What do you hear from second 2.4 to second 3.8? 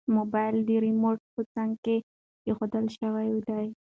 ایښودل شوی دی.